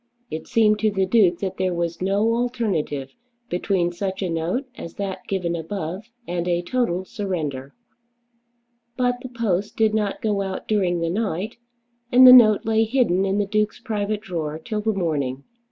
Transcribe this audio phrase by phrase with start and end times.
[0.31, 3.13] It seemed to the Duke that there was no alternative
[3.49, 7.75] between such a note as that given above and a total surrender.
[8.97, 11.57] But the post did not go out during the night,
[12.11, 15.43] and the note lay hidden in the Duke's private drawer till the morning.